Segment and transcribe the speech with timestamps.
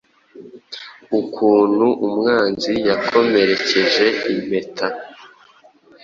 [1.19, 4.87] Ukuntu umwanzi yakomerekeje impeta